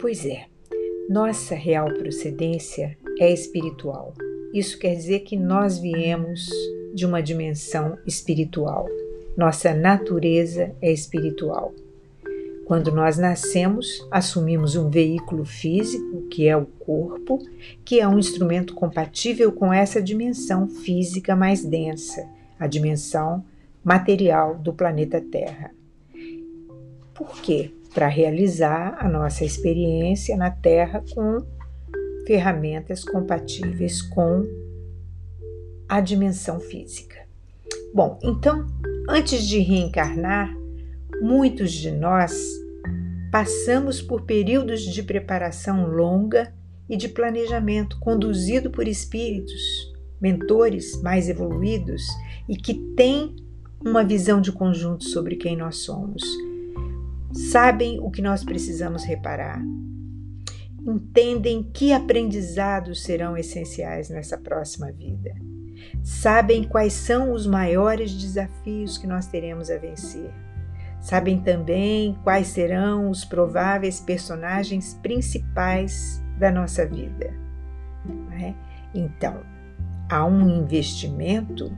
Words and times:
Pois 0.00 0.24
é, 0.24 0.46
nossa 1.10 1.54
real 1.54 1.92
procedência 1.92 2.96
é 3.18 3.30
espiritual. 3.30 4.14
Isso 4.54 4.78
quer 4.78 4.94
dizer 4.94 5.20
que 5.20 5.36
nós 5.36 5.78
viemos 5.78 6.48
de 6.94 7.04
uma 7.04 7.22
dimensão 7.22 7.98
espiritual. 8.06 8.88
Nossa 9.36 9.74
natureza 9.74 10.74
é 10.80 10.90
espiritual. 10.90 11.74
Quando 12.64 12.90
nós 12.90 13.18
nascemos, 13.18 14.06
assumimos 14.10 14.74
um 14.74 14.88
veículo 14.88 15.44
físico, 15.44 16.22
que 16.30 16.48
é 16.48 16.56
o 16.56 16.64
corpo, 16.64 17.38
que 17.84 18.00
é 18.00 18.08
um 18.08 18.18
instrumento 18.18 18.74
compatível 18.74 19.52
com 19.52 19.70
essa 19.70 20.00
dimensão 20.00 20.66
física 20.66 21.36
mais 21.36 21.62
densa, 21.62 22.26
a 22.58 22.66
dimensão 22.66 23.44
material 23.84 24.56
do 24.56 24.72
planeta 24.72 25.20
Terra. 25.20 25.72
Por 27.12 27.42
quê? 27.42 27.70
Para 27.94 28.08
realizar 28.08 28.96
a 28.98 29.08
nossa 29.08 29.44
experiência 29.44 30.36
na 30.36 30.50
Terra 30.50 31.02
com 31.14 31.44
ferramentas 32.26 33.04
compatíveis 33.04 34.00
com 34.00 34.44
a 35.88 36.00
dimensão 36.00 36.60
física. 36.60 37.16
Bom, 37.92 38.18
então, 38.22 38.64
antes 39.08 39.44
de 39.46 39.58
reencarnar, 39.58 40.54
muitos 41.20 41.72
de 41.72 41.90
nós 41.90 42.32
passamos 43.32 44.00
por 44.00 44.22
períodos 44.22 44.82
de 44.82 45.02
preparação 45.02 45.88
longa 45.88 46.54
e 46.88 46.96
de 46.96 47.08
planejamento 47.08 47.98
conduzido 47.98 48.70
por 48.70 48.86
espíritos, 48.86 49.60
mentores 50.20 51.00
mais 51.02 51.28
evoluídos 51.28 52.02
e 52.48 52.56
que 52.56 52.74
têm 52.94 53.34
uma 53.84 54.04
visão 54.04 54.40
de 54.40 54.52
conjunto 54.52 55.04
sobre 55.04 55.36
quem 55.36 55.56
nós 55.56 55.78
somos. 55.78 56.22
Sabem 57.32 58.00
o 58.00 58.10
que 58.10 58.22
nós 58.22 58.44
precisamos 58.44 59.04
reparar. 59.04 59.62
Entendem 60.86 61.62
que 61.62 61.92
aprendizados 61.92 63.02
serão 63.02 63.36
essenciais 63.36 64.08
nessa 64.08 64.36
próxima 64.38 64.90
vida 64.90 65.34
sabem 66.02 66.64
quais 66.64 66.92
são 66.92 67.32
os 67.32 67.46
maiores 67.46 68.12
desafios 68.12 68.98
que 68.98 69.06
nós 69.06 69.26
teremos 69.26 69.70
a 69.70 69.78
vencer. 69.78 70.30
Sabem 71.00 71.40
também 71.40 72.18
quais 72.22 72.48
serão 72.48 73.08
os 73.08 73.24
prováveis 73.24 74.00
personagens 74.00 74.94
principais 75.02 76.22
da 76.38 76.50
nossa 76.50 76.86
vida. 76.86 77.32
É? 78.40 78.54
Então, 78.94 79.42
há 80.08 80.24
um 80.24 80.48
investimento 80.48 81.72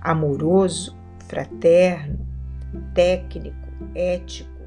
amoroso, 0.00 0.96
fraterno, 1.26 2.26
técnico, 2.94 3.56
ético, 3.94 4.57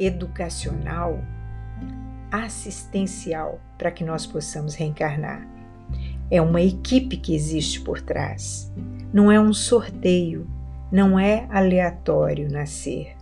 educacional, 0.00 1.22
assistencial 2.32 3.60
para 3.76 3.90
que 3.90 4.02
nós 4.02 4.26
possamos 4.26 4.74
reencarnar. 4.74 5.46
É 6.30 6.40
uma 6.40 6.62
equipe 6.62 7.16
que 7.16 7.34
existe 7.34 7.80
por 7.80 8.00
trás. 8.00 8.72
Não 9.12 9.30
é 9.30 9.38
um 9.38 9.52
sorteio, 9.52 10.48
não 10.90 11.18
é 11.18 11.46
aleatório 11.50 12.50
nascer. 12.50 13.14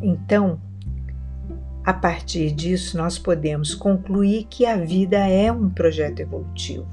Então, 0.00 0.60
a 1.84 1.92
partir 1.92 2.50
disso, 2.50 2.96
nós 2.96 3.18
podemos 3.18 3.74
concluir 3.74 4.46
que 4.50 4.66
a 4.66 4.76
vida 4.76 5.18
é 5.18 5.52
um 5.52 5.70
projeto 5.70 6.20
evolutivo. 6.20 6.86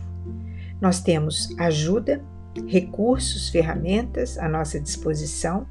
Nós 0.80 1.02
temos 1.02 1.50
ajuda, 1.58 2.22
recursos, 2.68 3.50
ferramentas 3.50 4.38
à 4.38 4.48
nossa 4.48 4.80
disposição. 4.80 5.66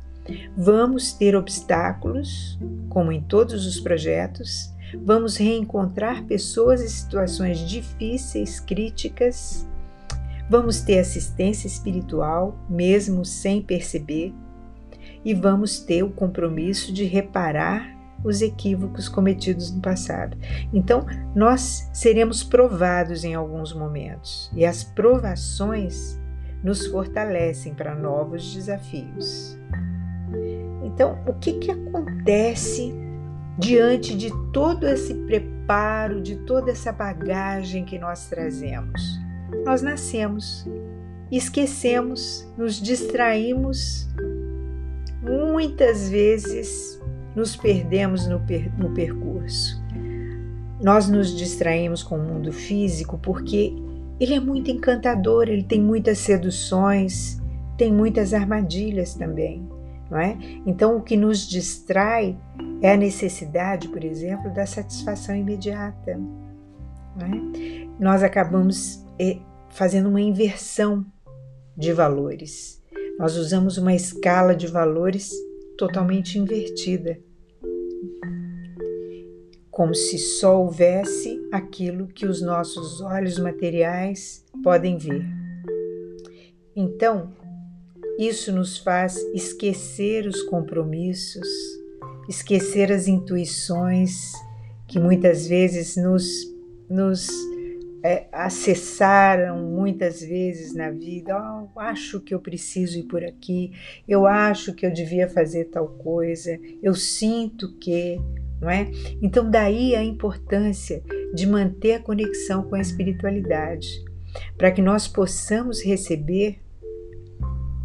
Vamos 0.56 1.12
ter 1.12 1.34
obstáculos, 1.34 2.58
como 2.88 3.10
em 3.10 3.20
todos 3.20 3.66
os 3.66 3.80
projetos, 3.80 4.72
Vamos 5.00 5.36
reencontrar 5.36 6.24
pessoas 6.24 6.82
em 6.82 6.88
situações 6.88 7.58
difíceis, 7.60 8.60
críticas. 8.60 9.66
Vamos 10.50 10.82
ter 10.82 10.98
assistência 10.98 11.66
espiritual, 11.66 12.58
mesmo 12.68 13.24
sem 13.24 13.62
perceber. 13.62 14.34
E 15.24 15.34
vamos 15.34 15.80
ter 15.80 16.02
o 16.02 16.10
compromisso 16.10 16.92
de 16.92 17.04
reparar 17.04 17.96
os 18.24 18.42
equívocos 18.42 19.08
cometidos 19.08 19.72
no 19.72 19.80
passado. 19.80 20.36
Então, 20.72 21.06
nós 21.34 21.88
seremos 21.92 22.44
provados 22.44 23.24
em 23.24 23.34
alguns 23.34 23.72
momentos, 23.72 24.50
e 24.54 24.64
as 24.64 24.84
provações 24.84 26.20
nos 26.62 26.86
fortalecem 26.86 27.74
para 27.74 27.96
novos 27.96 28.54
desafios. 28.54 29.58
Então, 30.84 31.18
o 31.26 31.32
que, 31.34 31.54
que 31.54 31.70
acontece 31.70 32.92
diante 33.58 34.16
de 34.16 34.30
todo 34.52 34.86
esse 34.86 35.14
preparo, 35.14 36.20
de 36.20 36.36
toda 36.36 36.70
essa 36.70 36.92
bagagem 36.92 37.84
que 37.84 37.98
nós 37.98 38.28
trazemos. 38.28 39.20
Nós 39.64 39.82
nascemos, 39.82 40.66
esquecemos, 41.30 42.46
nos 42.56 42.80
distraímos, 42.80 44.08
muitas 45.22 46.08
vezes 46.08 47.00
nos 47.36 47.56
perdemos 47.56 48.26
no, 48.26 48.40
per 48.40 48.72
no 48.78 48.90
percurso. 48.90 49.82
Nós 50.82 51.08
nos 51.08 51.36
distraímos 51.36 52.02
com 52.02 52.16
o 52.16 52.22
mundo 52.22 52.52
físico 52.52 53.18
porque 53.18 53.72
ele 54.18 54.34
é 54.34 54.40
muito 54.40 54.70
encantador, 54.70 55.48
ele 55.48 55.62
tem 55.62 55.80
muitas 55.80 56.18
seduções, 56.18 57.40
tem 57.76 57.92
muitas 57.92 58.34
armadilhas 58.34 59.14
também 59.14 59.62
não 60.12 60.18
é? 60.18 60.36
Então, 60.66 60.98
o 60.98 61.00
que 61.00 61.16
nos 61.16 61.48
distrai 61.48 62.38
é 62.82 62.92
a 62.92 62.96
necessidade, 62.98 63.88
por 63.88 64.04
exemplo, 64.04 64.52
da 64.52 64.66
satisfação 64.66 65.34
imediata. 65.34 66.20
É? 67.18 67.88
Nós 67.98 68.22
acabamos 68.22 69.02
eh, 69.18 69.38
fazendo 69.70 70.10
uma 70.10 70.20
inversão 70.20 71.02
de 71.74 71.94
valores. 71.94 72.78
Nós 73.18 73.38
usamos 73.38 73.78
uma 73.78 73.94
escala 73.94 74.54
de 74.54 74.66
valores 74.66 75.32
totalmente 75.78 76.38
invertida, 76.38 77.18
como 79.70 79.94
se 79.94 80.18
só 80.18 80.60
houvesse 80.60 81.40
aquilo 81.50 82.06
que 82.06 82.26
os 82.26 82.42
nossos 82.42 83.00
olhos 83.00 83.38
materiais 83.38 84.44
podem 84.62 84.98
ver. 84.98 85.24
Então, 86.76 87.30
isso 88.26 88.52
nos 88.52 88.78
faz 88.78 89.16
esquecer 89.34 90.26
os 90.26 90.42
compromissos, 90.42 91.48
esquecer 92.28 92.92
as 92.92 93.08
intuições 93.08 94.32
que 94.86 94.98
muitas 94.98 95.46
vezes 95.46 95.96
nos, 95.96 96.26
nos 96.88 97.28
é, 98.02 98.26
acessaram 98.32 99.62
muitas 99.62 100.20
vezes 100.20 100.74
na 100.74 100.90
vida. 100.90 101.36
Oh, 101.74 101.78
acho 101.78 102.20
que 102.20 102.34
eu 102.34 102.40
preciso 102.40 102.98
ir 102.98 103.04
por 103.04 103.24
aqui, 103.24 103.72
eu 104.08 104.26
acho 104.26 104.74
que 104.74 104.84
eu 104.84 104.92
devia 104.92 105.28
fazer 105.28 105.66
tal 105.66 105.88
coisa, 105.88 106.58
eu 106.82 106.94
sinto 106.94 107.72
que, 107.78 108.20
não 108.60 108.68
é? 108.68 108.90
Então, 109.22 109.48
daí 109.48 109.94
a 109.94 110.02
importância 110.02 111.02
de 111.34 111.46
manter 111.46 111.94
a 111.94 112.02
conexão 112.02 112.64
com 112.64 112.74
a 112.74 112.80
espiritualidade, 112.80 113.88
para 114.58 114.70
que 114.70 114.82
nós 114.82 115.06
possamos 115.06 115.82
receber 115.82 116.58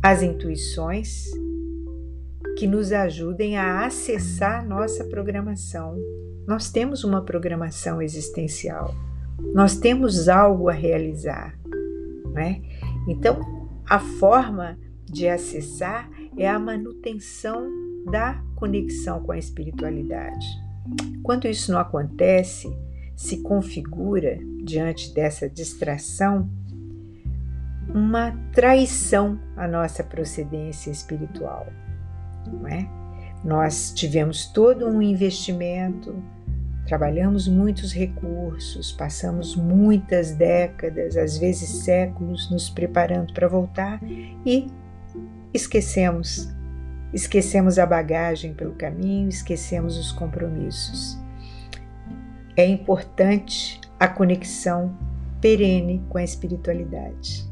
as 0.01 0.21
intuições 0.21 1.25
que 2.57 2.65
nos 2.65 2.91
ajudem 2.91 3.57
a 3.57 3.85
acessar 3.85 4.67
nossa 4.67 5.03
programação. 5.05 5.95
Nós 6.47 6.71
temos 6.71 7.03
uma 7.03 7.23
programação 7.23 8.01
existencial, 8.01 8.95
nós 9.53 9.77
temos 9.77 10.27
algo 10.27 10.69
a 10.69 10.73
realizar, 10.73 11.57
né? 12.31 12.61
Então, 13.07 13.39
a 13.87 13.99
forma 13.99 14.77
de 15.05 15.27
acessar 15.27 16.09
é 16.37 16.47
a 16.47 16.59
manutenção 16.59 17.69
da 18.11 18.41
conexão 18.55 19.21
com 19.21 19.31
a 19.31 19.37
espiritualidade. 19.37 20.45
Quando 21.23 21.47
isso 21.47 21.71
não 21.71 21.79
acontece, 21.79 22.67
se 23.15 23.41
configura 23.41 24.37
diante 24.63 25.13
dessa 25.13 25.49
distração 25.49 26.49
uma 27.93 28.37
traição 28.51 29.39
à 29.55 29.67
nossa 29.67 30.03
procedência 30.03 30.91
espiritual. 30.91 31.67
Não 32.45 32.67
é? 32.67 32.87
Nós 33.43 33.91
tivemos 33.93 34.47
todo 34.47 34.87
um 34.87 35.01
investimento, 35.01 36.21
trabalhamos 36.85 37.47
muitos 37.47 37.93
recursos, 37.93 38.91
passamos 38.91 39.55
muitas 39.55 40.31
décadas, 40.31 41.15
às 41.15 41.37
vezes 41.37 41.83
séculos, 41.83 42.49
nos 42.49 42.69
preparando 42.69 43.33
para 43.33 43.47
voltar 43.47 43.99
e 44.45 44.67
esquecemos. 45.53 46.49
Esquecemos 47.13 47.79
a 47.79 47.85
bagagem 47.85 48.53
pelo 48.53 48.73
caminho, 48.73 49.29
esquecemos 49.29 49.97
os 49.97 50.11
compromissos. 50.11 51.17
É 52.55 52.65
importante 52.65 53.79
a 53.99 54.07
conexão 54.07 54.97
perene 55.39 56.03
com 56.09 56.17
a 56.17 56.23
espiritualidade. 56.23 57.46